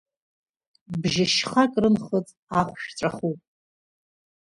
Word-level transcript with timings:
Бжь-шьхак 0.99 1.71
рынхыҵ 1.81 2.27
ахәшә 2.59 2.89
ҵәахуп. 2.97 3.39